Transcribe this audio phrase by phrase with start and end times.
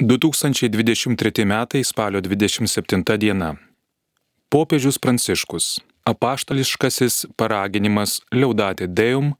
[0.00, 3.56] 2023 metai spalio 27 diena.
[4.48, 5.80] Popiežius Pranciškus.
[6.06, 9.32] Apaštališkasis paraginimas Liaudatė Deum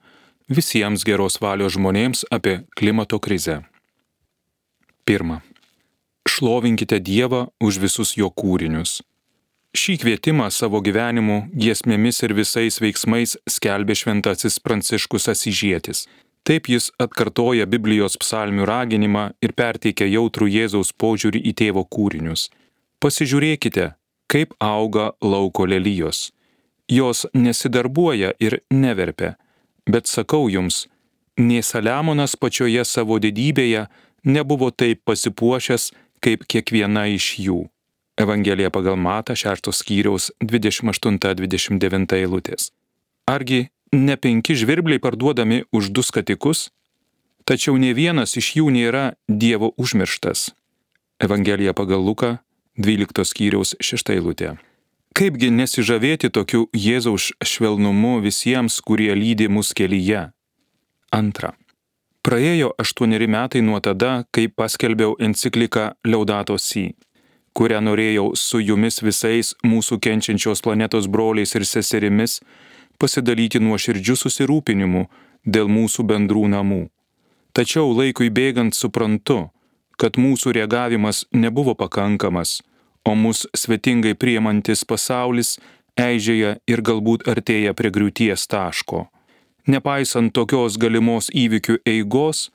[0.51, 3.61] visiems geros valios žmonėms apie klimato krizę.
[5.07, 5.45] Pirma.
[6.27, 8.99] Šlovinkite Dievą už visus jo kūrinius.
[9.79, 16.09] Šį kvietimą savo gyvenimu, giesmėmis ir visais veiksmais skelbė šventasis Pranciškus Asižėtis.
[16.49, 22.47] Taip jis atkartoja Biblijos psalmių raginimą ir perteikia jautrų Jėzaus požiūrį į tėvo kūrinius.
[23.05, 23.91] Pasižiūrėkite,
[24.33, 26.31] kaip auga lauko lelyjos.
[26.89, 29.35] Jos nesidarbuoja ir neverpia,
[29.85, 30.87] bet sakau jums,
[31.37, 33.85] nie Saliamonas pačioje savo didybėje
[34.25, 35.91] nebuvo taip pasipuošęs
[36.25, 37.67] kaip kiekviena iš jų.
[38.17, 42.73] Evangelija pagal Mata 6 skyriaus 28-29 eilutės.
[43.29, 46.71] Argi ne penki žvirbliai parduodami už du skatikus,
[47.45, 50.51] tačiau ne vienas iš jų nėra Dievo užmirštas.
[51.19, 52.39] Evangelija pagal Luką
[52.79, 54.57] 12 skyriaus 6 eilutė.
[55.19, 60.29] Kaipgi nesižavėti tokiu Jėzaus švelnumu visiems, kurie lydi mus kelyje?
[61.11, 61.57] Antra.
[62.23, 66.93] Praėjo aštuoneri metai nuo tada, kai paskelbiau encikliką Liaudato Si,
[67.57, 72.39] kurią norėjau su jumis visais mūsų kenčiančios planetos broliais ir seserimis
[72.99, 75.07] pasidalyti nuoširdžių susirūpinimu
[75.47, 76.83] dėl mūsų bendrų namų.
[77.57, 79.49] Tačiau laikui bėgant suprantu,
[79.99, 82.61] kad mūsų reagavimas nebuvo pakankamas,
[83.05, 85.57] o mus svetingai priemantis pasaulis
[85.99, 89.09] eižėja ir galbūt artėja prie griūties taško.
[89.69, 92.49] Nepaisant tokios galimos įvykių eigos,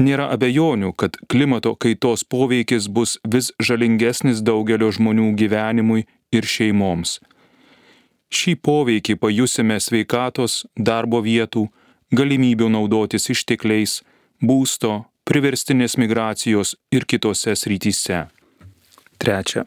[0.00, 7.18] nėra abejonių, kad klimato kaitos poveikis bus vis žalingesnis daugelio žmonių gyvenimui ir šeimoms.
[8.30, 11.66] Šį poveikį pajusime sveikatos, darbo vietų,
[12.14, 14.00] galimybių naudotis ištekliais,
[14.42, 18.24] būsto, priverstinės migracijos ir kitose srityse.
[19.20, 19.66] Trečia.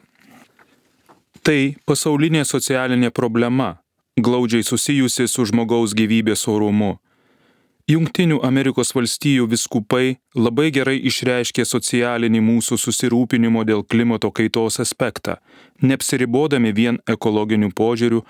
[1.44, 3.84] Tai pasaulinė socialinė problema,
[4.16, 6.96] glaudžiai susijusi su žmogaus gyvybės orumu.
[7.84, 15.36] Junktinių Amerikos valstijų viskupai labai gerai išreiškė socialinį mūsų susirūpinimo dėl klimato kaitos aspektą,
[15.84, 18.22] neapsiribodami vien ekologiniu požiūriu,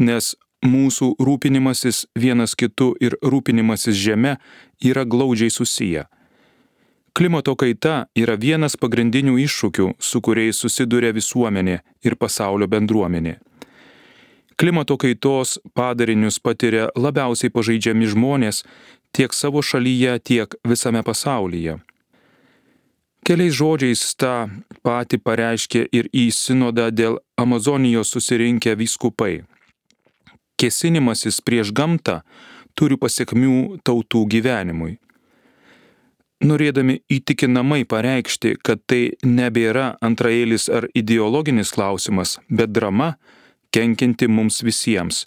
[0.00, 0.30] nes
[0.64, 4.38] mūsų rūpinimasis vienas kitu ir rūpinimasis žeme
[4.80, 6.06] yra glaudžiai susiję.
[7.12, 13.36] Klimato kaita yra vienas pagrindinių iššūkių, su kuriais susiduria visuomenė ir pasaulio bendruomenė.
[14.56, 18.62] Klimato kaitos padarinius patiria labiausiai pažeidžiami žmonės
[19.12, 21.76] tiek savo šalyje, tiek visame pasaulyje.
[23.26, 24.48] Keliais žodžiais tą
[24.86, 29.42] patį pareiškė ir į sinodą dėl Amazonijos susirinkę vyskupai.
[30.56, 32.22] Kesinimasis prieš gamtą
[32.72, 34.96] turi pasiekmių tautų gyvenimui.
[36.46, 43.16] Norėdami įtikinamai pareikšti, kad tai nebėra antraeilis ar ideologinis klausimas, bet drama,
[43.74, 45.24] kenkinti mums visiems.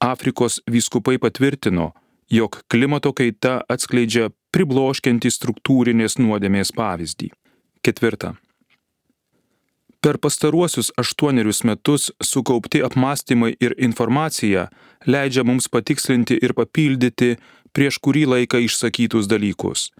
[0.00, 1.92] Afrikos vyskupai patvirtino,
[2.30, 7.30] jog klimato kaita atskleidžia pribloškiantį struktūrinės nuodėmės pavyzdį.
[7.82, 8.34] Ketvirta.
[10.02, 14.66] Per pastaruosius aštuonerius metus sukaupti apmąstymai ir informacija
[15.06, 17.36] leidžia mums patikslinti ir papildyti
[17.72, 19.92] prieš kurį laiką išsakytus dalykus.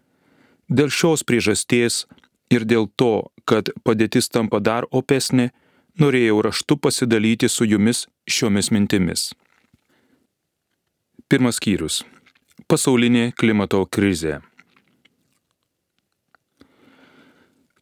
[0.67, 2.07] Dėl šios priežasties
[2.51, 5.53] ir dėl to, kad padėtis tampa dar opesnė,
[6.01, 9.33] norėjau raštu pasidalyti su jumis šiomis mintimis.
[11.29, 12.03] Pirmas skyrius.
[12.69, 14.41] Pasaulinė klimato krizė.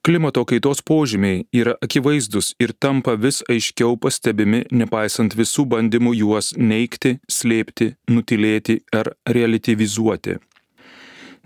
[0.01, 7.19] Klimato kaitos požymiai yra akivaizdus ir tampa vis aiškiau pastebimi, nepaisant visų bandymų juos neikti,
[7.29, 10.39] slėpti, nutilėti ar relativizuoti.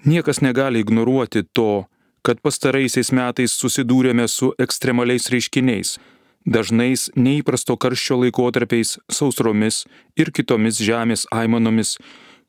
[0.07, 1.87] Niekas negali ignoruoti to,
[2.23, 5.97] kad pastaraisiais metais susidūrėme su ekstremaliais reiškiniais
[6.45, 9.85] dažnais neįprasto karščio laikotarpiais, sausromis
[10.17, 11.97] ir kitomis žemės aimanomis,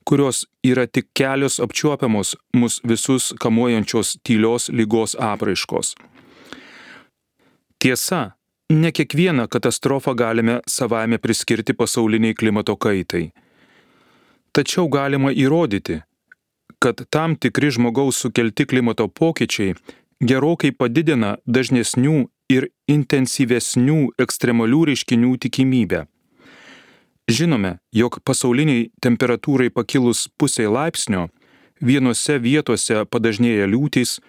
[0.06, 5.96] kurios yra tik kelios apčiuopiamos mus visus kamuojančios tylios lygos apraiškos.
[7.80, 8.36] Tiesa,
[8.70, 13.32] ne kiekvieną katastrofą galime savame priskirti pasauliniai klimato kaitai.
[14.56, 16.02] Tačiau galima įrodyti,
[16.80, 19.76] kad tam tikri žmogaus sukelti klimato pokyčiai
[20.22, 26.06] gerokai padidina dažnesnių ir intensyvesnių ekstremalių reiškinių tikimybę.
[27.26, 31.30] Žinome, jog pasauliniai temperatūrai pakilus pusiai laipsnio,
[31.82, 34.20] vienose vietose padažnėja liūtys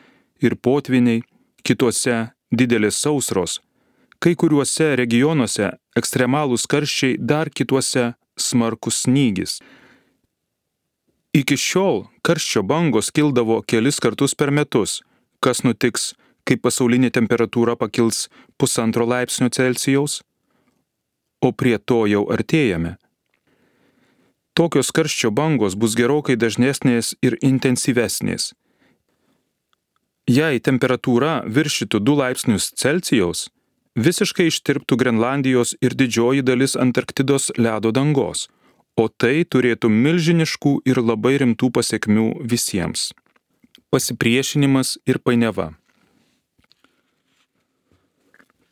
[0.40, 1.22] ir potviniai,
[1.66, 3.60] kitose didelės sausros,
[4.18, 9.58] kai kuriuose regionuose ekstremalūs karščiai, dar kituose smarkus snygis.
[11.36, 15.02] Iki šiol karščio bangos kildavo kelis kartus per metus,
[15.44, 16.14] kas nutiks
[16.46, 18.26] kai pasaulinė temperatūra pakils
[18.58, 20.20] pusantro laipsnio Celsijaus,
[21.42, 22.96] o prie to jau artėjame.
[24.56, 28.54] Tokios karščio bangos bus gerokai dažnesnės ir intensyvesnės.
[30.26, 33.46] Jei temperatūra viršytų 2 laipsnius Celsijaus,
[33.94, 38.48] visiškai ištirptų Grenlandijos ir didžioji dalis Antarktidos ledo dangos,
[38.96, 43.10] o tai turėtų milžiniškų ir labai rimtų pasiekmių visiems.
[43.92, 45.74] Pasipriešinimas ir painiava.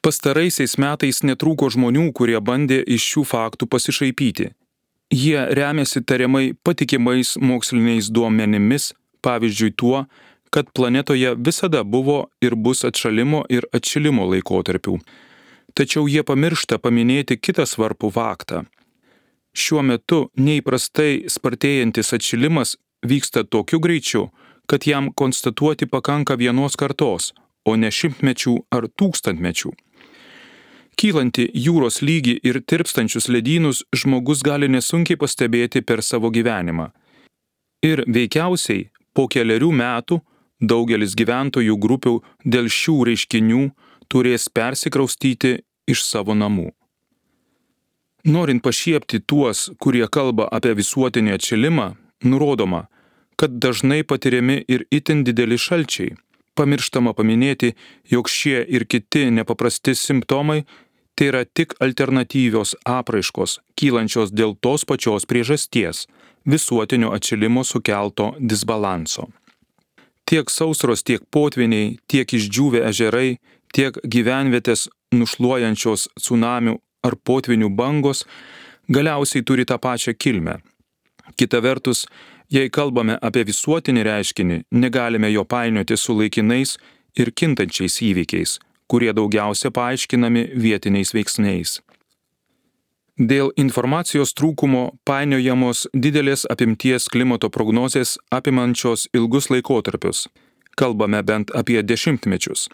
[0.04, 4.50] Pastaraisiais metais netrūko žmonių, kurie bandė iš šių faktų pasišaipyti.
[5.16, 8.90] Jie remiasi tariamai patikimais moksliniais duomenimis,
[9.24, 10.02] pavyzdžiui tuo,
[10.52, 14.98] kad planetoje visada buvo ir bus atšalimo ir atšilimo laikotarpių.
[15.72, 18.60] Tačiau jie pamiršta paminėti kitą svarbų faktą.
[19.56, 22.76] Šiuo metu neįprastai spartėjantis atšilimas
[23.08, 24.28] vyksta tokiu greičiu,
[24.68, 27.32] kad jam konstatuoti pakanka vienos kartos,
[27.64, 29.72] o ne šimtmečių ar tūkstantmečių.
[31.00, 36.90] Kylanti jūros lygį ir tirpstančius ledynus žmogus gali nesunkiai pastebėti per savo gyvenimą.
[37.84, 40.20] Ir veikiausiai po keliarių metų
[40.60, 42.14] daugelis gyventojų grupių
[42.44, 43.64] dėl šių reiškinių
[44.08, 45.58] turės persikraustyti
[45.90, 46.70] iš savo namų.
[48.24, 51.90] Norint pašiepti tuos, kurie kalba apie visuotinį atšilimą,
[52.24, 52.86] nurodoma,
[53.36, 56.14] kad dažnai patiriami ir itin dideli šalčiai.
[56.54, 57.74] Pamirštama paminėti,
[58.08, 60.62] jog šie ir kiti nepaprasti simptomai
[61.14, 66.06] tai yra tik alternatyvios apraiškos, kylančios dėl tos pačios priežasties-
[66.52, 69.28] visuotinio atšilimo sukelto disbalanso.
[70.26, 73.38] Tiek sausros, tiek potviniai, tiek išdžiūvę ežerai,
[73.74, 78.24] tiek gyvenvietės nušluojančios tsunamių ar potvinių bangos
[78.88, 80.58] galiausiai turi tą pačią kilmę.
[81.36, 82.06] Kita vertus,
[82.50, 86.76] jei kalbame apie visuotinį reiškinį, negalime jo painioti su laikinais
[87.16, 91.80] ir kintančiais įvykiais, kurie daugiausia paaiškinami vietiniais veiksniais.
[93.14, 100.26] Dėl informacijos trūkumo painiojamos didelės apimties klimato prognozės apimančios ilgus laikotarpius.
[100.74, 102.66] Kalbame bent apie dešimtmečius.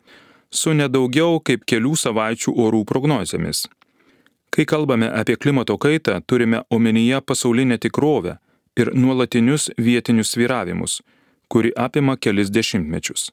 [0.50, 3.66] Su nedaugiau kaip kelių savaičių orų prognozėmis.
[4.50, 8.38] Kai kalbame apie klimato kaitą, turime omenyje pasaulinę tikrovę
[8.80, 11.02] ir nuolatinius vietinius sviravimus,
[11.48, 13.28] kuri apima kelis dešimtmečius.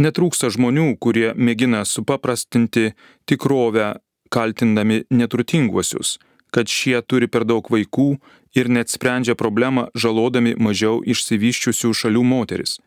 [0.00, 2.94] Netrūksta žmonių, kurie mėgina supaprastinti
[3.28, 3.98] tikrovę,
[4.32, 6.14] kaltindami neturtinguosius,
[6.54, 8.14] kad šie turi per daug vaikų
[8.56, 12.78] ir net sprendžia problemą žalodami mažiau išsivyščiusių šalių moteris.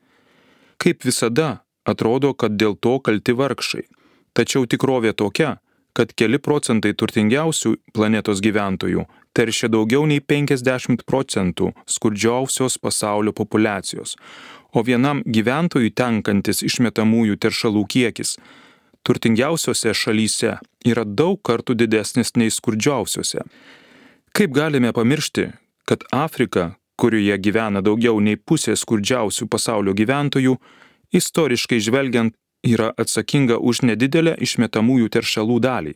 [0.82, 3.86] Kaip visada, atrodo, kad dėl to kalti vargšai.
[4.34, 5.60] Tačiau tikrovė tokia,
[5.94, 9.06] kad keli procentai turtingiausių planetos gyventojų
[9.38, 14.18] teršia daugiau nei 50 procentų skurdžiausios pasaulio populacijos,
[14.74, 18.38] o vienam gyventojui tenkantis išmetamųjų teršalų kiekis
[19.04, 23.44] turtingiausiose šalyse yra daug kartų didesnis nei skurdžiausiose.
[24.34, 25.50] Kaip galime pamiršti,
[25.86, 30.56] kad Afrika, kurioje gyvena daugiau nei pusė skurdžiausių pasaulio gyventojų,
[31.14, 35.94] istoriškai žvelgiant yra atsakinga už nedidelę išmetamųjų teršalų dalį.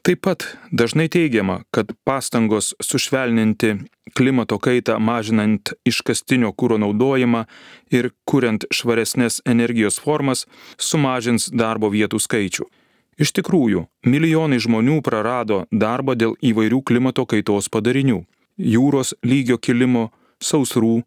[0.00, 3.74] Taip pat dažnai teigiama, kad pastangos sušvelninti
[4.16, 7.42] klimato kaitą mažinant iškastinio kūro naudojimą
[7.92, 10.46] ir kuriant švaresnės energijos formas
[10.80, 12.64] sumažins darbo vietų skaičių.
[13.20, 18.24] Iš tikrųjų, milijonai žmonių prarado darbą dėl įvairių klimato kaitos padarinių-
[18.74, 20.08] jūros lygio kilimo,
[20.40, 21.02] sausrų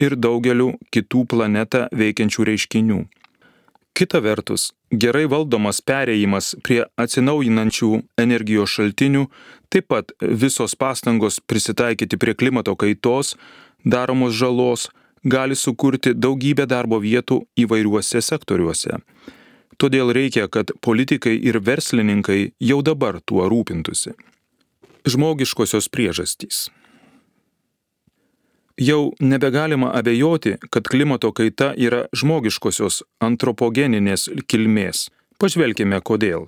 [0.00, 3.04] ir daugelių kitų planetą veikiančių reiškinių.
[3.94, 7.90] Kita vertus, gerai valdomas pereimas prie atsinaujinančių
[8.20, 9.24] energijos šaltinių,
[9.72, 13.34] taip pat visos pastangos prisitaikyti prie klimato kaitos,
[13.84, 14.88] daromos žalos,
[15.24, 19.00] gali sukurti daugybę darbo vietų įvairiuose sektoriuose.
[19.78, 24.14] Todėl reikia, kad politikai ir verslininkai jau dabar tuo rūpintųsi.
[25.06, 26.68] Žmogiškosios priežastys.
[28.78, 35.08] Jau nebegalima abejoti, kad klimato kaita yra žmogiškosios antropogeninės kilmės.
[35.42, 36.44] Pažvelkime kodėl.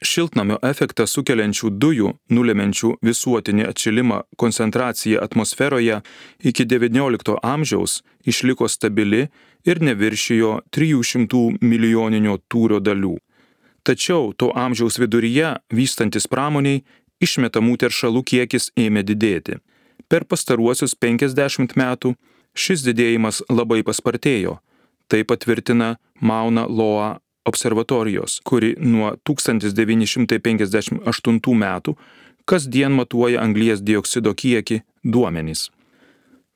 [0.00, 5.98] Šiltnamio efektą sukeliančių dujų nulemenčių visuotinį atšilimą koncentracija atmosferoje
[6.40, 9.26] iki XIX amžiaus išliko stabili
[9.68, 13.18] ir neviršijo 300 milijoninio tūrio dalių.
[13.84, 16.80] Tačiau to amžiaus viduryje vystantis pramoniai
[17.20, 19.60] išmetamų teršalų kiekis ėmė didėti.
[20.08, 22.14] Per pastaruosius 50 metų
[22.54, 24.58] šis didėjimas labai paspartėjo.
[25.08, 31.96] Tai patvirtina Mauna Loa observatorijos, kuri nuo 1958 metų
[32.44, 35.70] kasdien matuoja anglies dioksido kiekį duomenys.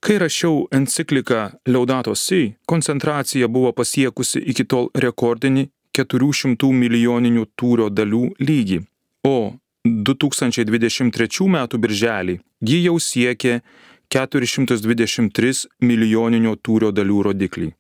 [0.01, 8.31] Kai rašiau encikliką Laudato Si, koncentracija buvo pasiekusi iki tol rekordinį 400 milijoninių tūrio dalių
[8.39, 8.81] lygį,
[9.25, 9.53] o
[9.87, 11.67] 2023 m.
[11.81, 13.61] birželį ji jau siekė
[14.13, 17.73] 423 milijoninio tūrio dalių rodiklį.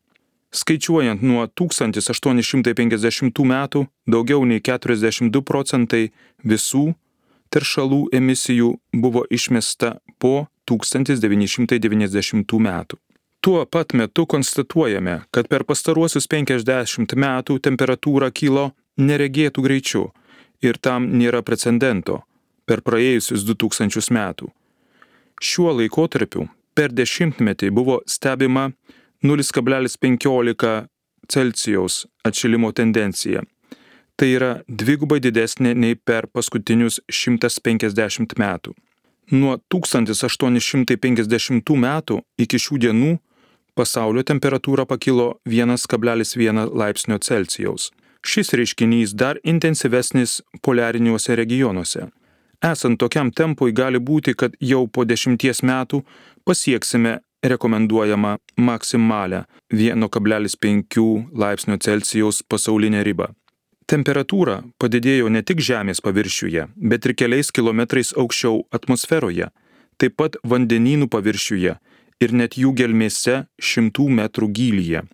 [0.56, 6.12] Skaičiuojant nuo 1850 metų, daugiau nei 42 procentai
[6.44, 6.94] visų
[7.52, 12.96] teršalų emisijų buvo išmesta po 1990 metų.
[13.40, 20.10] Tuo pat metu konstatuojame, kad per pastaruosius 50 metų temperatūra kilo neregėtų greičiu
[20.64, 22.22] ir tam nėra precedento
[22.66, 24.50] per praėjusius 2000 metų.
[25.42, 28.70] Šiuo laikotarpiu per dešimtmetį buvo stebima
[29.24, 30.86] 0,15
[31.28, 33.42] Celsijaus atšilimo tendencija.
[34.16, 38.72] Tai yra dvigubai didesnė nei per paskutinius 150 metų.
[39.36, 43.18] Nuo 1850 metų iki šių dienų
[43.76, 47.92] pasaulio temperatūra pakilo 1,1 laipsnio Celsijaus.
[48.26, 52.08] Šis reiškinys dar intensyvesnis poliariniuose regionuose.
[52.64, 56.02] Esant tokiam tempui gali būti, kad jau po dešimties metų
[56.44, 63.28] pasieksime rekomenduojamą maksimalę 1,5 laipsnio Celsijaus pasaulinę ribą.
[63.86, 69.52] Temperatūra padidėjo ne tik Žemės paviršiuje, bet ir keliais kilometrais aukščiau atmosferoje,
[69.96, 71.76] taip pat vandenynų paviršiuje
[72.20, 75.04] ir net jų gelmėse šimtų metrų gylyje.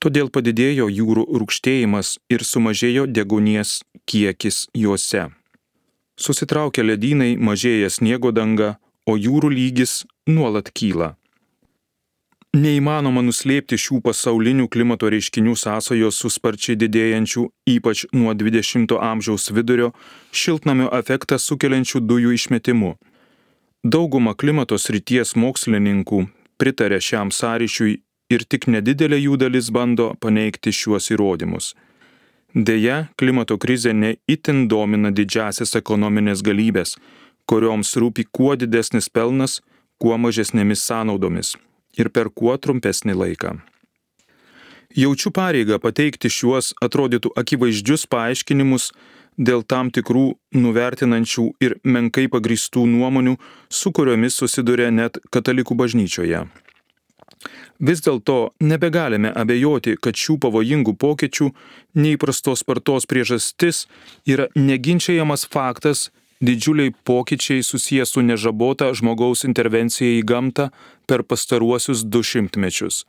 [0.00, 5.26] Todėl padidėjo jūrų rūkštėjimas ir sumažėjo degunies kiekis juose.
[6.20, 8.74] Susitraukia ledynai, mažėja sniego danga,
[9.08, 11.14] o jūrų lygis nuolat kyla.
[12.50, 17.44] Neįmanoma nuslėpti šių pasaulinių klimato reiškinių sąsajos su sparčiai didėjančių,
[17.76, 19.92] ypač nuo 20-ojo amžiaus vidurio,
[20.34, 22.96] šiltnamio efektą sukeliančių dujų išmetimu.
[23.86, 26.24] Dauguma klimato srities mokslininkų
[26.60, 28.00] pritarė šiam sąryšiui
[28.34, 31.72] ir tik nedidelė jų dalis bando paneigti šiuos įrodymus.
[32.54, 36.96] Deja, klimato krizė neįtin domina didžiasias ekonominės galybės,
[37.46, 39.60] kurioms rūpi kuo didesnis pelnas,
[40.02, 41.54] kuo mažesnėmis sąnaudomis
[41.98, 43.60] ir per kuo trumpesnį laiką.
[44.98, 48.90] Jaučiu pareigą pateikti šiuos atrodytų akivaizdžius paaiškinimus
[49.38, 53.36] dėl tam tikrų nuvertinančių ir menkai pagristų nuomonių,
[53.70, 56.48] su kuriomis susiduria net katalikų bažnyčioje.
[57.80, 61.50] Vis dėlto nebegalime abejoti, kad šių pavojingų pokyčių
[61.96, 63.86] neįprastos spartos priežastis
[64.28, 70.70] yra neginčiajamas faktas didžiuliai pokyčiai susijęs su nežabota žmogaus intervencija į gamtą
[71.08, 73.04] per pastaruosius du šimtmečius.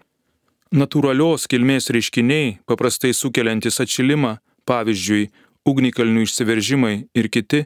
[0.71, 5.27] Natūralios kilmės reiškiniai, paprastai sukeliantis atšilimą, pavyzdžiui,
[5.67, 7.65] ugnikalnių išsiveržimai ir kiti,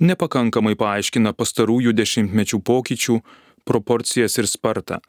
[0.00, 3.20] nepakankamai paaiškina pastarųjų dešimtmečių pokyčių,
[3.64, 5.00] proporcijas ir spartą.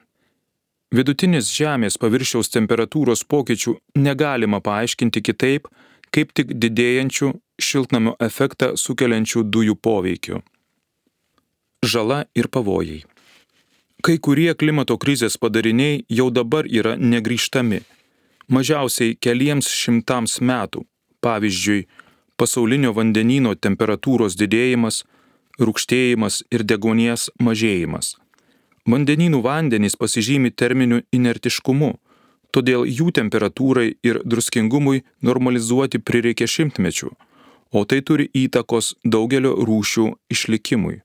[0.95, 5.67] Vidutinis Žemės paviršiaus temperatūros pokyčių negalima paaiškinti kitaip,
[6.13, 7.31] kaip tik didėjančių
[7.67, 10.39] šiltnamio efektą sukeliančių dujų poveikiu.
[11.83, 13.01] Žala ir pavojai.
[14.05, 17.81] Kai kurie klimato krizės padariniai jau dabar yra negryžtami.
[18.47, 20.85] Mažiausiai keliems šimtams metų.
[21.25, 21.87] Pavyzdžiui,
[22.39, 25.03] pasaulinio vandenino temperatūros didėjimas,
[25.59, 28.15] rūkštėjimas ir degonies mažėjimas.
[28.85, 31.95] Vandenynų vandenys pasižymi terminiu inertiškumu,
[32.53, 37.15] todėl jų temperatūrai ir druskingumui normalizuoti prireikia šimtmečių
[37.75, 41.01] o tai turi įtakos daugelio rūšių išlikimui.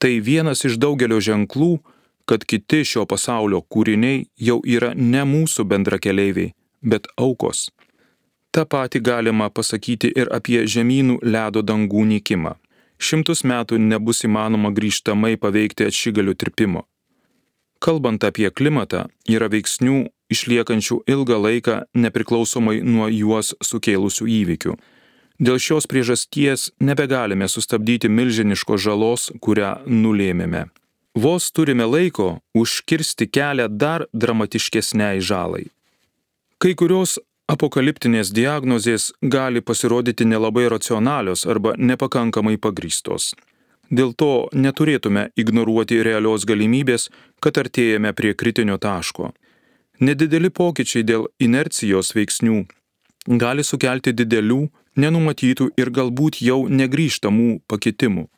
[0.00, 1.72] Tai vienas iš daugelio ženklų,
[2.26, 7.68] kad kiti šio pasaulio kūriniai jau yra ne mūsų bendrakeleiviai, bet aukos.
[8.50, 12.56] Ta pati galima pasakyti ir apie žemynų ledo dangų nykimą.
[13.00, 16.84] Šimtus metų nebus įmanoma grįžtamai paveikti atšygalių tirpimo.
[17.80, 24.74] Kalbant apie klimatą, yra veiksnių išliekančių ilgą laiką nepriklausomai nuo juos sukėlusių įvykių.
[25.40, 30.66] Dėl šios priežasties nebegalime sustabdyti milžiniškos žalos, kurią nulėmėme.
[31.16, 35.64] Vos turime laiko užkirsti kelią dar dramatiškesniai žalai.
[36.60, 37.16] Kai kurios
[37.50, 43.32] apokaliptinės diagnozės gali pasirodyti nelabai racionalios arba nepakankamai pagrystos.
[43.90, 47.08] Dėl to neturėtume ignoruoti realios galimybės,
[47.42, 49.32] kad artėjame prie kritinio taško.
[50.00, 52.60] Nedideli pokyčiai dėl inercijos veiksnių
[53.42, 54.60] gali sukelti didelių
[55.02, 58.28] nenumatytų ir galbūt jau negryžtamų pakitimų.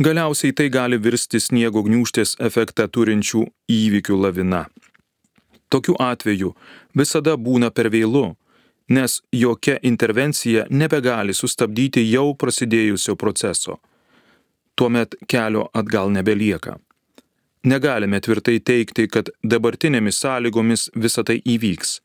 [0.00, 4.66] Galiausiai tai gali virsti sniego gniūštės efektą turinčių įvykių lavina.
[5.70, 6.50] Tokiu atveju
[6.98, 8.34] visada būna per vėlu,
[8.90, 13.78] nes jokia intervencija nebegali sustabdyti jau prasidėjusio proceso.
[14.74, 16.78] Tuomet kelio atgal nebelieka.
[17.62, 21.98] Negalime tvirtai teikti, kad dabartinėmis sąlygomis visa tai įvyks.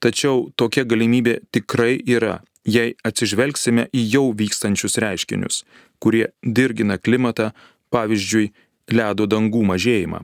[0.00, 5.64] Tačiau tokia galimybė tikrai yra, jei atsižvelgsime į jau vykstančius reiškinius,
[5.98, 7.50] kurie dirgina klimatą,
[7.90, 8.52] pavyzdžiui,
[8.94, 10.22] ledo dangų mažėjimą,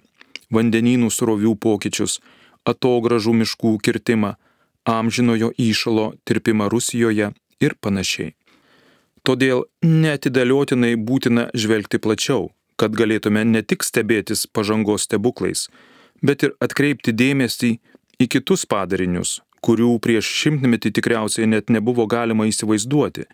[0.54, 2.20] vandenynų srovių pokyčius,
[2.68, 4.34] atogražų miškų kirtimą,
[4.88, 8.34] amžinojo įšalo tirpimą Rusijoje ir panašiai.
[9.22, 15.68] Todėl netidėliotinai būtina žvelgti plačiau, kad galėtume ne tik stebėtis pažangos stebuklais,
[16.22, 17.76] bet ir atkreipti dėmesį
[18.18, 23.28] į kitus padarinius, kurių prieš šimtmetį tikriausiai net nebuvo galima įsivaizduoti.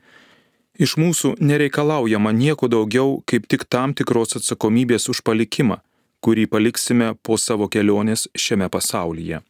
[0.79, 5.81] Iš mūsų nereikalaujama nieko daugiau kaip tik tam tikros atsakomybės už palikimą,
[6.25, 9.41] kurį paliksime po savo kelionės šiame pasaulyje.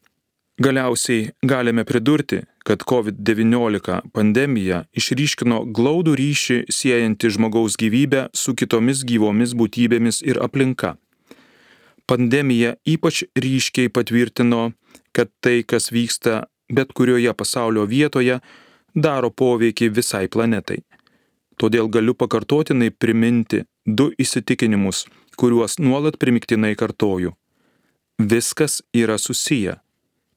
[0.58, 9.54] Galiausiai galime pridurti, kad COVID-19 pandemija išryškino glaudų ryšį siejantį žmogaus gyvybę su kitomis gyvomis
[9.54, 10.96] būtybėmis ir aplinka.
[12.10, 14.72] Pandemija ypač ryškiai patvirtino,
[15.12, 18.40] kad tai, kas vyksta bet kurioje pasaulio vietoje,
[18.94, 20.82] daro poveikį visai planetai.
[21.58, 25.06] Todėl galiu pakartotinai priminti du įsitikinimus,
[25.38, 27.32] kuriuos nuolat primiktinai kartoju.
[28.30, 29.76] Viskas yra susiję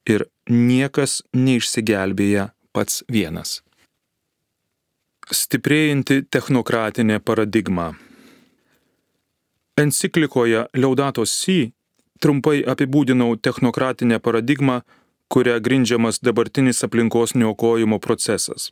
[0.06, 3.60] ir niekas neišsigelbėja pats vienas.
[5.32, 7.92] Stiprėjanti technokratinė paradigma.
[9.78, 11.72] Enciklikoje Liaudatos Si
[12.22, 14.82] trumpai apibūdinau technokratinę paradigmą,
[15.32, 18.70] kuria grindžiamas dabartinis aplinkos niokojimo procesas.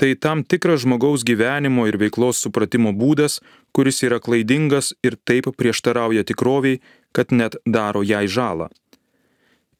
[0.00, 3.34] Tai tam tikras žmogaus gyvenimo ir veiklos supratimo būdas,
[3.76, 6.78] kuris yra klaidingas ir taip prieštarauja tikroviai,
[7.12, 8.70] kad net daro jai žalą.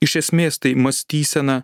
[0.05, 1.63] Iš esmės tai mąstysena,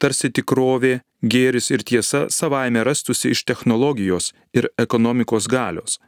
[0.00, 6.00] tarsi tikrovė, gėris ir tiesa savaime rastusi iš technologijos ir ekonomikos galios.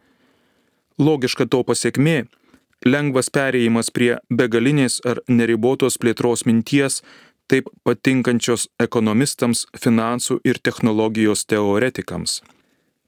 [0.97, 2.28] Logiška to pasiekmė-
[2.95, 7.02] lengvas perėjimas prie begalinės ar neribotos plėtros minties,
[7.50, 12.40] taip patinkančios ekonomistams, finansų ir technologijos teoretikams.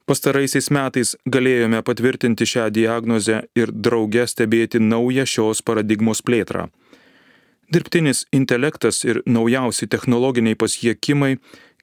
[0.07, 6.67] Pastaraisiais metais galėjome patvirtinti šią diagnozę ir drauge stebėti naują šios paradigmos plėtrą.
[7.73, 11.37] Dirbtinis intelektas ir naujausi technologiniai pasiekimai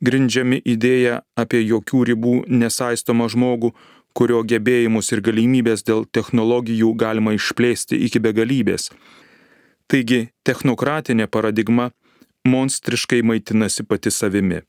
[0.05, 3.71] grindžiami idėja apie jokių ribų nesaistomą žmogų,
[4.13, 8.89] kurio gebėjimus ir galimybės dėl technologijų galima išplėsti iki begalybės.
[9.89, 11.89] Taigi technokratinė paradigma
[12.47, 14.62] monstriškai maitinasi pati savimi.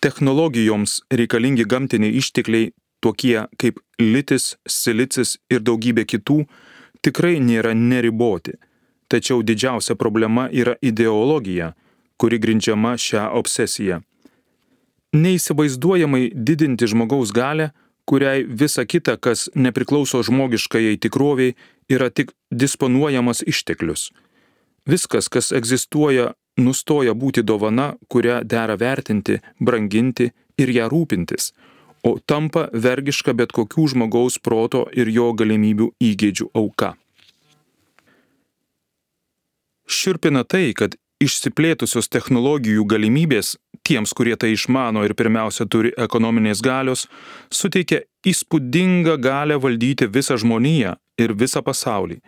[0.00, 6.44] Technologijoms reikalingi gamtiniai ištekliai tokie kaip litis, silicis ir daugybė kitų
[7.02, 8.58] tikrai nėra neriboti
[9.08, 11.72] Tačiau didžiausia problema yra ideologija,
[12.20, 14.02] kuri grindžiama šią obsesiją.
[15.16, 17.70] Neįsivaizduojamai didinti žmogaus galę,
[18.04, 21.54] kuriai visa kita, kas nepriklauso žmogiškajai tikroviai,
[21.88, 24.10] yra tik disponuojamas išteklius.
[24.88, 31.52] Viskas, kas egzistuoja, nustoja būti dovana, kurią dera vertinti, branginti ir ją rūpintis,
[32.04, 36.94] o tampa vergiška bet kokių žmogaus proto ir jo galimybių įgėdžių auka.
[39.88, 43.56] Širpina tai, kad išsiplėtusios technologijų galimybės
[43.88, 47.06] tiems, kurie tai išmano ir pirmiausia turi ekonominės galios,
[47.50, 52.20] suteikia įspūdingą galę valdyti visą žmoniją ir visą pasaulį.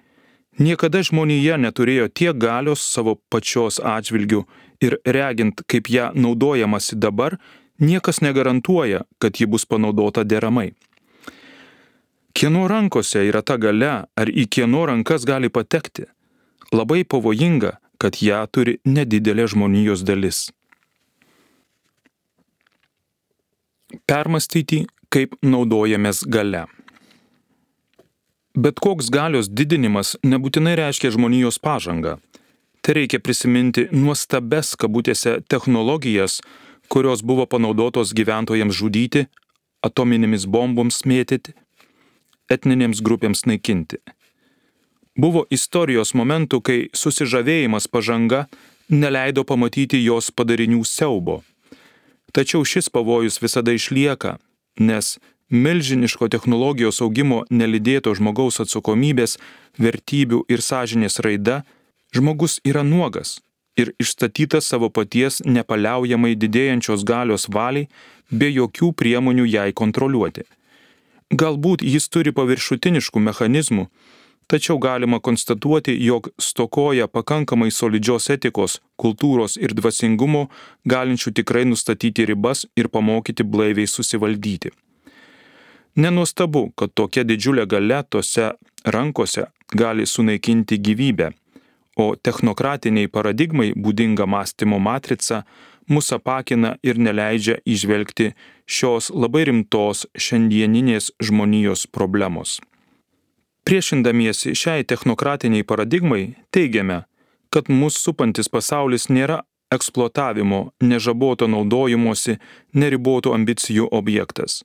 [0.58, 4.44] Niekada žmonija neturėjo tiek galios savo pačios atžvilgių
[4.82, 7.38] ir regint, kaip ją naudojamasi dabar,
[7.78, 10.72] niekas negarantuoja, kad ji bus panaudota deramai.
[12.34, 16.06] Kieno rankose yra ta gale, ar į kieno rankas gali patekti?
[16.72, 20.48] labai pavojinga, kad ją turi nedidelė žmonijos dalis.
[24.06, 26.66] Permastyti, kaip naudojamės gale.
[28.54, 32.16] Bet koks galios didinimas nebūtinai reiškia žmonijos pažangą.
[32.82, 36.40] Tai reikia prisiminti nuostabes kabutėse technologijas,
[36.90, 39.28] kurios buvo panaudotos gyventojams žudyti,
[39.86, 41.54] atominėmis bomboms mėtyti,
[42.50, 44.00] etninėms grupėms naikinti.
[45.14, 48.46] Buvo istorijos momentų, kai susižavėjimas pažanga
[48.90, 51.40] neleido pamatyti jos padarinių siaubo.
[52.34, 54.38] Tačiau šis pavojus visada išlieka,
[54.78, 55.18] nes
[55.50, 59.36] milžiniško technologijos augimo nelidėto žmogaus atsakomybės,
[59.78, 61.62] vertybių ir sąžinės raida,
[62.14, 63.38] žmogus yra nuogas
[63.80, 67.88] ir išstatytas savo paties nepaliaujamai didėjančios galios valiai
[68.30, 70.46] be jokių priemonių jai kontroliuoti.
[71.30, 73.86] Galbūt jis turi paviršutiniškų mechanizmų,
[74.50, 80.48] tačiau galima konstatuoti, jog stokoja pakankamai solidžios etikos, kultūros ir dvasingumo,
[80.84, 84.74] galinčių tikrai nustatyti ribas ir pamokyti blaiviai susivaldyti.
[85.96, 88.53] Nenuostabu, kad tokia didžiulė gale tose
[88.85, 91.33] rankose gali sunaikinti gyvybę,
[91.96, 95.42] o technokratiniai paradigmai būdinga mąstymo matrica
[95.90, 98.31] mus apakina ir neleidžia išvelgti
[98.66, 102.61] šios labai rimtos šiandieninės žmonijos problemos.
[103.66, 106.22] Priešindamiesi šiai technokratiniai paradigmai
[106.55, 107.03] teigiame,
[107.50, 109.42] kad mūsų supantis pasaulis nėra
[109.74, 112.38] eksploatavimo, nežaboto naudojimuose,
[112.74, 114.62] neribotų ambicijų objektas.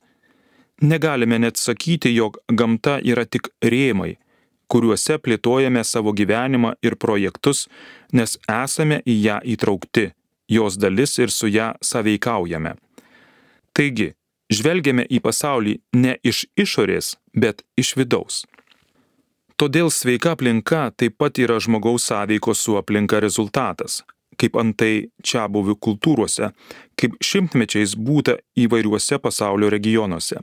[0.80, 4.18] Negalime net sakyti, jog gamta yra tik rėmai,
[4.68, 7.64] kuriuose plėtojame savo gyvenimą ir projektus,
[8.12, 10.10] nes esame į ją įtraukti,
[10.52, 12.74] jos dalis ir su ją saveikaujame.
[13.72, 14.10] Taigi,
[14.52, 18.44] žvelgiame į pasaulį ne iš išorės, bet iš vidaus.
[19.56, 24.02] Todėl sveika aplinka taip pat yra žmogaus sąveikos su aplinka rezultatas,
[24.36, 26.50] kaip antai čia buvių kultūrose,
[27.00, 30.42] kaip šimtmečiais būta įvairiuose pasaulio regionuose.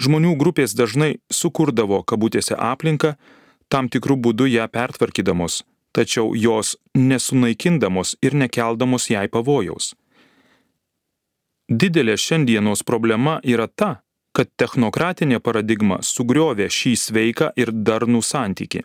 [0.00, 3.16] Žmonių grupės dažnai sukurdavo kabutėse aplinką,
[3.68, 9.92] tam tikrų būdų ją pertvarkydamos, tačiau jos nesunaikindamos ir nekeldamos jai pavojaus.
[11.68, 14.02] Didelė šiandienos problema yra ta,
[14.32, 18.82] kad technokratinė paradigma sugriovė šį sveiką ir darnų santyki.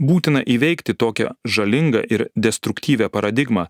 [0.00, 3.66] Būtina įveikti tokią žalingą ir destruktyvę paradigmą,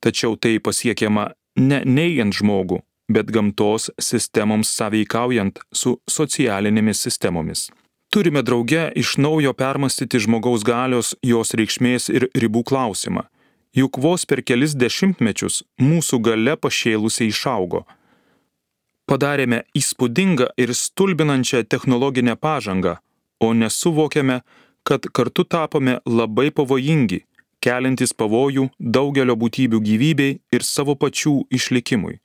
[0.00, 7.70] tačiau tai pasiekiama ne neigiant žmogų, bet gamtos sistemoms sąveikaujant su socialinėmis sistemomis.
[8.12, 13.24] Turime drauge iš naujo permastyti žmogaus galios, jos reikšmės ir ribų klausimą.
[13.72, 17.86] Juk vos per kelis dešimtmečius mūsų gale pašėlusiai išaugo.
[19.08, 22.98] Padarėme įspūdingą ir stulbinančią technologinę pažangą,
[23.40, 24.42] o nesuvokėme,
[24.84, 27.22] kad kartu tapome labai pavojingi,
[27.64, 32.18] keliantis pavojų daugelio būtybių gyvybei ir savo pačių išlikimui.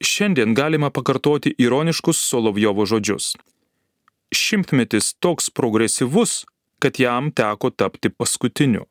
[0.00, 3.34] Šiandien galima pakartoti ironiškus Solovjovo žodžius.
[4.32, 6.44] Šimtmetis toks progresyvus,
[6.78, 8.86] kad jam teko tapti paskutiniu.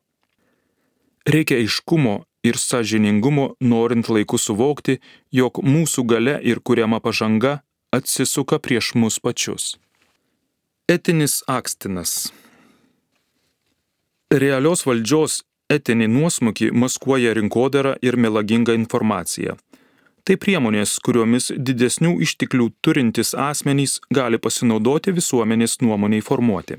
[1.26, 5.00] Reikia aiškumo ir sąžiningumo, norint laiku suvokti,
[5.32, 7.58] jog mūsų gale ir kuriama pažanga
[7.90, 9.76] atsisuka prieš mus pačius.
[10.88, 12.30] Etinis akstinas.
[14.30, 19.58] Realios valdžios etinį nuosmukį maskuoja rinkodara ir melagingą informaciją.
[20.24, 26.76] Tai priemonės, kuriomis didesnių išteklių turintys asmenys gali pasinaudoti visuomenės nuomoniai formuoti.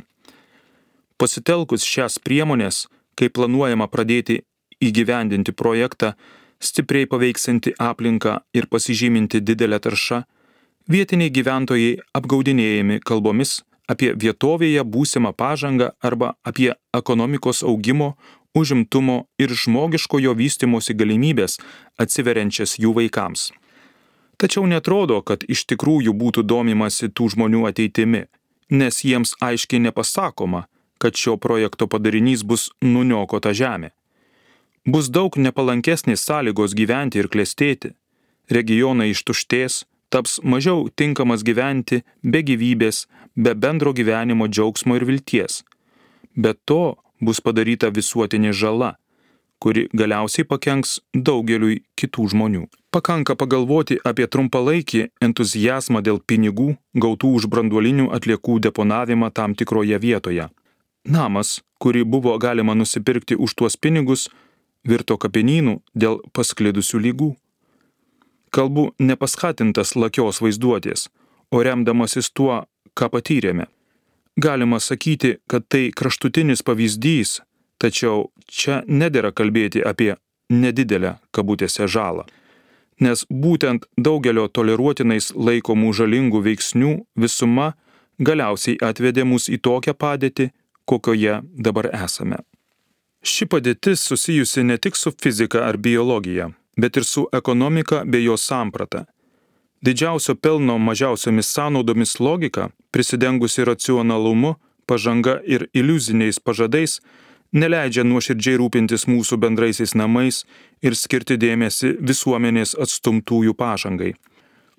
[1.17, 2.85] Pasitelkus šias priemonės,
[3.17, 4.41] kai planuojama pradėti
[4.81, 6.13] įgyvendinti projektą,
[6.61, 10.21] stipriai paveiksinti aplinką ir pasižyminti didelę taršą,
[10.89, 13.59] vietiniai gyventojai apgaudinėjami kalbomis
[13.91, 18.15] apie vietovėje būsimą pažangą arba apie ekonomikos augimo,
[18.55, 21.57] užimtumo ir žmogiškojo vystimosi galimybės
[22.01, 23.51] atsiveriančias jų vaikams.
[24.41, 28.25] Tačiau netrodo, kad iš tikrųjų būtų domimasi tų žmonių ateitimi,
[28.73, 30.65] nes jiems aiškiai nepasakoma,
[30.97, 33.91] kad šio projekto padarinys bus nuniokota žemė.
[34.85, 37.93] Bus daug nepalankesnės sąlygos gyventi ir klestėti,
[38.49, 45.61] regionai ištuštės, taps mažiau tinkamas gyventi be gyvybės, be bendro gyvenimo džiaugsmo ir vilties.
[46.35, 48.95] Be to, bus padaryta visuotinė žala,
[49.61, 52.63] kuri galiausiai pakenks daugeliui kitų žmonių.
[52.91, 60.49] Pakanka pagalvoti apie trumpalaikį entuzijazmą dėl pinigų gautų už branduolinių atliekų deponavimą tam tikroje vietoje.
[61.05, 64.27] Namas, kurį buvo galima nusipirkti už tuos pinigus,
[64.83, 67.29] virto kapinynų dėl pasklidusių lygų.
[68.51, 71.07] Kalbu nepaskatintas lakios vaizduotės,
[71.51, 72.65] o remdamasis tuo,
[72.97, 73.69] ką patyrėme.
[74.37, 77.41] Galima sakyti, kad tai kraštutinis pavyzdys,
[77.77, 80.15] tačiau čia nedėra kalbėti apie
[80.49, 82.25] nedidelę kabutėse žalą.
[83.01, 87.73] Nes būtent daugelio toleruotinais laikomų žalingų veiksnių visuma
[88.19, 90.51] galiausiai atvedė mus į tokią padėtį,
[90.85, 92.43] kokioje dabar esame.
[93.23, 98.45] Ši padėtis susijusi ne tik su fizika ar biologija, bet ir su ekonomika bei jos
[98.45, 99.05] samprata
[99.81, 106.99] Didžiausio pelno mažiausiomis sąnaudomis logika, prisidengusi racionalumu, pažanga ir iliuziniais pažadais,
[107.51, 110.43] neleidžia nuoširdžiai rūpintis mūsų bendraisiais namais
[110.83, 114.13] ir skirti dėmesį visuomenės atstumtųjų pažangai.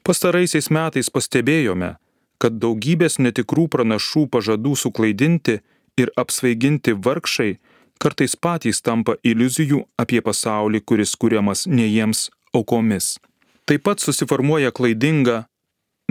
[0.03, 1.94] Pastaraisiais metais pastebėjome,
[2.42, 5.61] kad daugybės netikrų pranašų pažadų suklaidinti
[6.01, 7.53] ir apsvaiginti vargšai
[8.03, 13.18] kartais patys tampa iliuzijų apie pasaulį, kuris kuriamas ne jiems aukomis.
[13.68, 15.44] Taip pat susiformuoja klaidinga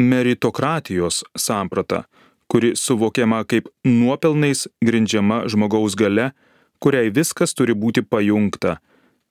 [0.01, 2.03] meritokratijos samprata,
[2.51, 6.31] kuri suvokiama kaip nuopelnais grindžiama žmogaus gale,
[6.83, 8.79] kuriai viskas turi būti pajungta,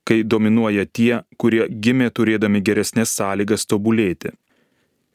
[0.09, 4.33] kai dominuoja tie, kurie gimė turėdami geresnės sąlygas tobulėti.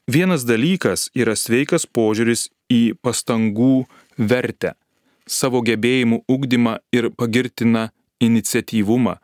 [0.06, 4.76] Vienas dalykas yra sveikas požiūris į pastangų vertę,
[5.26, 7.88] savo gebėjimų ugdymą ir pagirtiną
[8.22, 9.16] iniciatyvumą.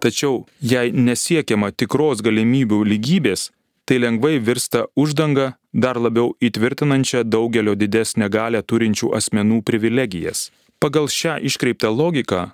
[0.00, 3.50] Tačiau jei nesiekiama tikros galimybių lygybės,
[3.84, 10.50] tai lengvai virsta uždanga dar labiau įtvirtinančia daugelio didesnę galę turinčių asmenų privilegijas.
[10.80, 12.50] Pagal šią iškreiptą logiką,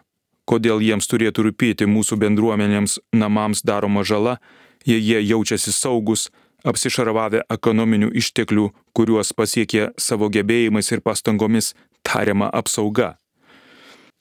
[0.46, 4.38] kodėl jiems turėtų rūpėti mūsų bendruomenėms namams daroma žala,
[4.86, 6.30] jei jie jaučiasi saugus,
[6.66, 13.14] apsišaravę ekonominių išteklių, kuriuos pasiekė savo gebėjimais ir pastangomis tariama apsauga.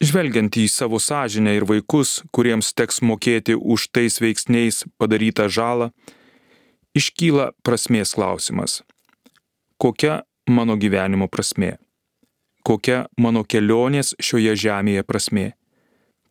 [0.03, 5.89] Žvelgiant į savo sąžinę ir vaikus, kuriems teks mokėti už tais veiksniais padarytą žalą,
[6.93, 8.83] iškyla prasmės klausimas.
[9.77, 11.73] Kokia mano gyvenimo prasmė?
[12.63, 15.49] Kokia mano kelionės šioje žemėje prasmė?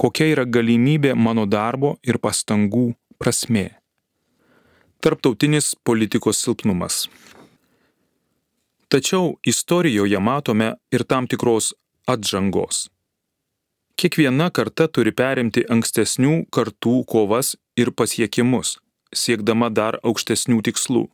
[0.01, 3.67] Kokia yra galimybė mano darbo ir pastangų prasmė?
[5.05, 7.05] Tarptautinis politikos silpnumas.
[8.89, 11.75] Tačiau istorijoje matome ir tam tikros
[12.09, 12.89] atžangos.
[14.01, 18.79] Kiekviena karta turi perimti ankstesnių kartų kovas ir pasiekimus,
[19.13, 21.07] siekdama dar aukštesnių tikslų.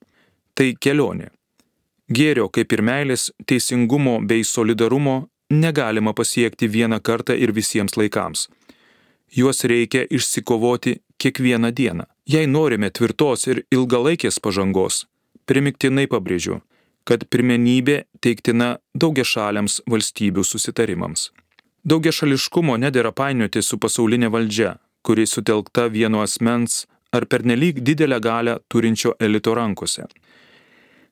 [0.54, 1.32] Tai kelionė.
[2.10, 8.48] Gėrio kaip ir meilės, teisingumo bei solidarumo negalima pasiekti vieną kartą ir visiems laikams.
[9.30, 12.04] Juos reikia išsikovoti kiekvieną dieną.
[12.26, 15.04] Jei norime tvirtos ir ilgalaikės pažangos,
[15.46, 16.60] primiktinai pabrėžiu,
[17.06, 21.30] kad pirmenybė teiktina daugia šaliams valstybių susitarimams.
[21.84, 28.58] Daugia šališkumo nedėra painioti su pasaulinė valdžia, kuri sutelkta vieno asmens ar pernelyg didelę galę
[28.68, 30.04] turinčio elito rankose.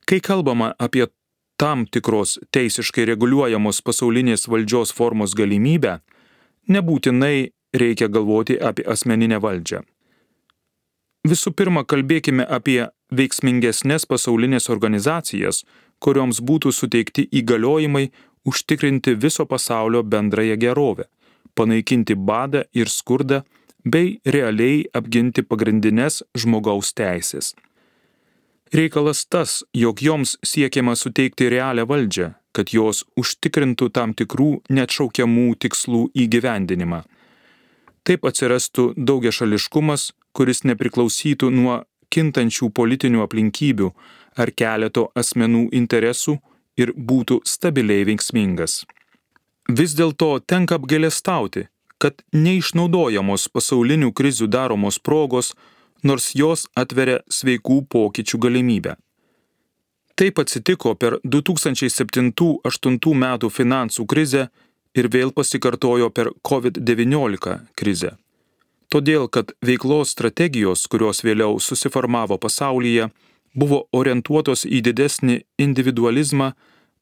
[0.09, 1.07] Kai kalbama apie
[1.61, 5.99] tam tikros teisiškai reguliuojamos pasaulinės valdžios formos galimybę,
[6.73, 7.51] nebūtinai
[7.83, 9.83] reikia galvoti apie asmeninę valdžią.
[11.29, 12.79] Visų pirma, kalbėkime apie
[13.13, 15.61] veiksmingesnės pasaulinės organizacijas,
[16.01, 18.07] kurioms būtų suteikti įgaliojimai
[18.49, 21.11] užtikrinti viso pasaulio bendrąją gerovę,
[21.53, 23.43] panaikinti badą ir skurdą
[23.85, 27.53] bei realiai apginti pagrindinės žmogaus teisės.
[28.73, 36.03] Reikalas tas, jog joms siekiama suteikti realią valdžią, kad jos užtikrintų tam tikrų neatšaukiamų tikslų
[36.25, 37.03] įgyvendinimą.
[38.05, 41.81] Taip atsirastų daugia šališkumas, kuris nepriklausytų nuo
[42.13, 43.89] kintančių politinių aplinkybių
[44.37, 46.39] ar keleto asmenų interesų
[46.79, 48.85] ir būtų stabiliai veiksmingas.
[49.69, 51.67] Vis dėlto tenka apgailestauti,
[51.99, 55.53] kad neišnaudojamos pasaulinių krizių daromos progos,
[56.03, 58.97] nors jos atveria sveikų pokyčių galimybę.
[60.19, 64.49] Taip atsitiko per 2007-2008 metų finansų krizę
[64.99, 68.17] ir vėl pasikartojo per COVID-19 krizę
[68.93, 73.09] todėl kad veiklos strategijos, kurios vėliau susiformavo pasaulyje,
[73.55, 76.53] buvo orientuotos į didesnį individualizmą,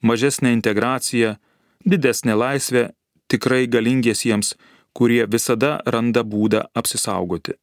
[0.03, 1.37] mažesnę integraciją,
[1.85, 2.89] didesnę laisvę
[3.31, 4.55] tikrai galingiesiems,
[4.97, 7.57] kurie visada randa būdą apsisaugoti.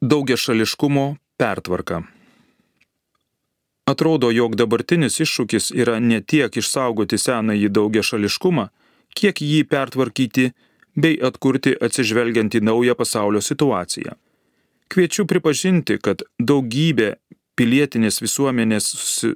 [0.00, 2.02] Daugia šališkumo pertvarka.
[3.86, 8.68] Atrodo, jog dabartinis iššūkis yra ne tiek išsaugoti senąjį daugia šališkumą,
[9.14, 10.50] kiek jį pertvarkyti
[10.96, 14.16] bei atkurti atsižvelgiant į naują pasaulio situaciją.
[14.88, 17.14] Kviečiu pripažinti, kad daugybė
[17.58, 18.88] pilietinės visuomenės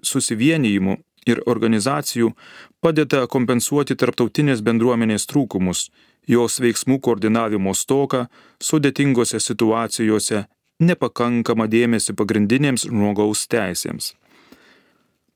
[0.07, 0.97] susivienijimų
[1.29, 2.33] ir organizacijų
[2.81, 5.88] padeda kompensuoti tarptautinės bendruomenės trūkumus,
[6.29, 8.27] jos veiksmų koordinavimo stoką
[8.62, 10.45] sudėtingose situacijose,
[10.79, 14.14] nepakankamą dėmesį pagrindinėms žmogaus teisėms.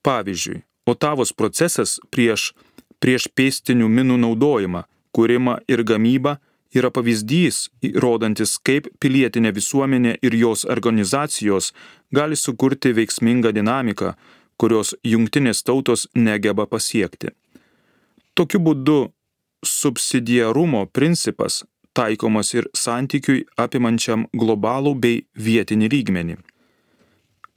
[0.06, 2.52] Pavyzdžiui, Otavos procesas prieš,
[2.98, 4.82] prieš pėstinių minų naudojimą
[5.14, 6.36] kūrimą ir gamybą
[6.74, 11.72] yra pavyzdys, įrodantis, kaip pilietinė visuomenė ir jos organizacijos
[12.14, 14.14] gali sukurti veiksmingą dinamiką,
[14.56, 17.32] kurios jungtinės tautos negeba pasiekti.
[18.34, 18.98] Tokiu būdu
[19.64, 26.36] subsidiarumo principas taikomas ir santykiui apimančiam globalų bei vietinį lygmenį.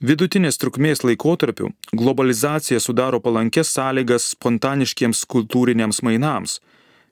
[0.06, 6.58] Vidutinės trukmės laikotarpiu globalizacija sudaro palankės sąlygas spontaniškiems kultūriniams mainams–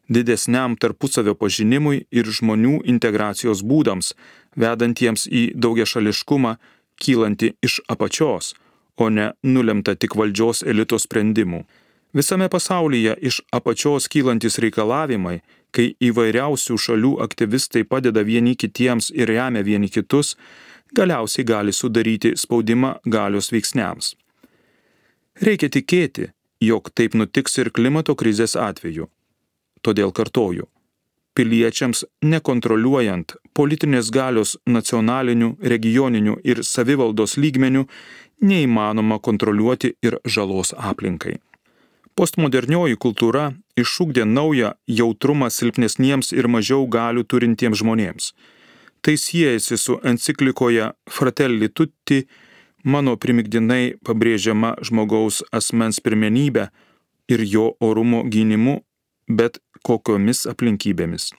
[0.08, 4.12] didesniam tarpusavio pažinimui ir žmonių integracijos būdams,
[4.56, 6.56] vedantiems į daugiašališkumą,
[7.00, 8.54] kylanti iš apačios,
[8.96, 11.64] o ne nulemta tik valdžios elito sprendimų.
[12.14, 15.40] Visame pasaulyje iš apačios kylantis reikalavimai,
[15.74, 20.36] kai įvairiausių šalių aktyvistai padeda vieni kitiems ir remia vieni kitus,
[20.94, 24.14] galiausiai gali sudaryti spaudimą galios veiksniams.
[25.42, 26.28] Reikia tikėti,
[26.62, 29.08] jog taip nutiks ir klimato krizės atveju.
[29.82, 30.68] Todėl kartoju,
[31.34, 37.88] piliečiams nekontroliuojant politinės galios nacionalinių, regioninių ir savivaldos lygmenių
[38.46, 41.40] neįmanoma kontroliuoti ir žalos aplinkai.
[42.14, 48.28] Postmodernioji kultūra iššūkdė naują jautrumą silpnesniems ir mažiau galių turintiems žmonėms.
[49.02, 52.22] Tai siejasi su enciklikoje Fratelli Tutti
[52.84, 56.68] mano primigdinai pabrėžiama žmogaus asmens pirmenybė
[57.34, 58.78] ir jo orumo gynimu,
[59.28, 61.32] bet kokiomis aplinkybėmis.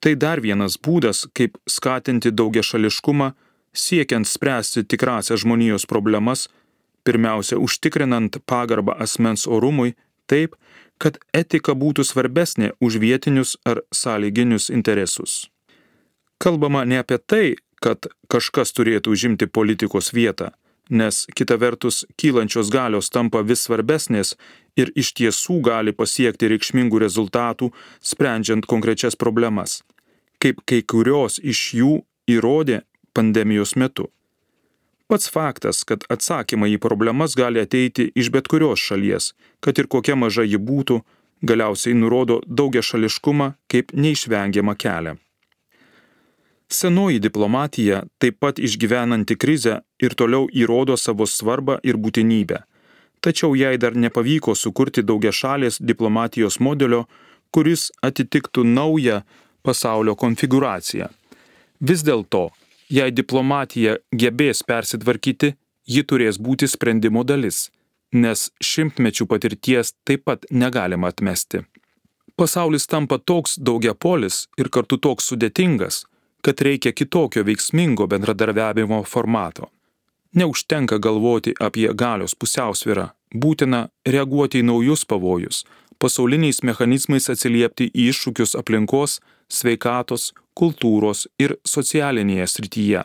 [0.00, 3.34] Tai dar vienas būdas, kaip skatinti daugia šališkumą,
[3.74, 6.48] siekiant spręsti tikrasias žmonijos problemas,
[7.04, 9.94] pirmiausia užtikrinant pagarbą asmens orumui
[10.26, 10.56] taip,
[10.98, 15.48] kad etika būtų svarbesnė už vietinius ar sąlyginius interesus.
[16.38, 20.52] Kalbama ne apie tai, kad kažkas turėtų užimti politikos vietą,
[20.90, 24.34] nes kita vertus kylančios galios tampa vis svarbesnės
[24.76, 29.82] ir iš tiesų gali pasiekti reikšmingų rezultatų, sprendžiant konkrečias problemas,
[30.40, 31.94] kaip kai kurios iš jų
[32.30, 32.82] įrodė
[33.14, 34.08] pandemijos metu.
[35.06, 40.16] Pats faktas, kad atsakymai į problemas gali ateiti iš bet kurios šalies, kad ir kokia
[40.16, 41.02] maža ji būtų,
[41.44, 45.18] galiausiai nurodo daugia šališkumą kaip neišvengiamą kelią.
[46.72, 52.62] Senoji diplomatija, taip pat išgyvenanti krizę ir toliau įrodo savo svarbą ir būtinybę.
[53.20, 57.04] Tačiau jai dar nepavyko sukurti daugia šalės diplomatijos modelio,
[57.52, 59.20] kuris atitiktų naują
[59.62, 61.12] pasaulio konfiguraciją.
[61.80, 62.48] Vis dėlto,
[62.88, 65.54] jei diplomatija gebės persitvarkyti,
[65.86, 67.70] ji turės būti sprendimo dalis,
[68.12, 71.64] nes šimtmečių patirties taip pat negalima atmesti.
[72.36, 76.04] Pasaulis tampa toks daugiapolis ir kartu toks sudėtingas,
[76.44, 79.70] kad reikia kitokio veiksmingo bendradarbiavimo formato.
[80.34, 85.62] Neužtenka galvoti apie galios pusiausvyrą, būtina reaguoti į naujus pavojus,
[86.02, 93.04] pasauliniais mechanizmais atsiliepti į iššūkius aplinkos, sveikatos, kultūros ir socialinėje srityje,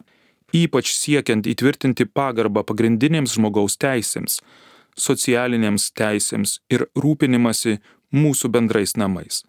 [0.63, 4.41] ypač siekiant įtvirtinti pagarbą pagrindinėms žmogaus teisėms,
[4.97, 7.79] socialinėms teisėms ir rūpinimasi
[8.13, 9.43] mūsų bendrais namais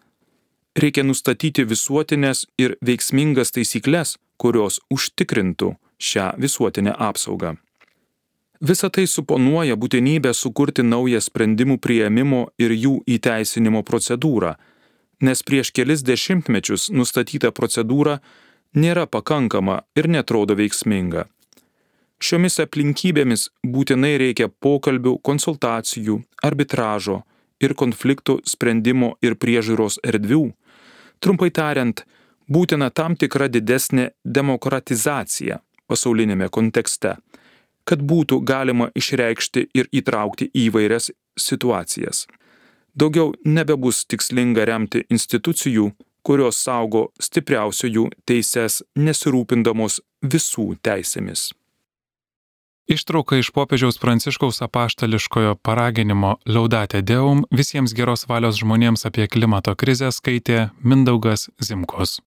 [0.79, 7.55] reikia nustatyti visuotinės ir veiksmingas taisyklės, kurios užtikrintų šią visuotinę apsaugą.
[8.61, 14.53] Visa tai suponuoja būtinybę sukurti naują sprendimų prieimimo ir jų įteisinimo procedūrą,
[15.21, 18.19] nes prieš kelis dešimtmečius nustatyta procedūra
[18.75, 21.27] nėra pakankama ir netrodo veiksminga.
[22.21, 27.21] Šiomis aplinkybėmis būtinai reikia pokalbių, konsultacijų, arbitražo
[27.61, 30.51] ir konfliktų sprendimo ir priežiūros erdvių,
[31.21, 32.01] Trumpai tariant,
[32.49, 35.59] būtina tam tikra didesnė demokratizacija
[35.91, 37.17] pasaulinėme kontekste,
[37.85, 42.25] kad būtų galima išreikšti ir įtraukti įvairias situacijas.
[42.95, 45.91] Daugiau nebebus tikslinga remti institucijų,
[46.27, 51.49] kurios saugo stipriausiųjų teises nesirūpindamos visų teisėmis.
[52.91, 60.09] Ištrauka iš popiežiaus pranciškaus apaštališkojo paraginimo Liaudatė Deum visiems geros valios žmonėms apie klimato krizę
[60.11, 62.19] skaitė Mindaugas Zimkos.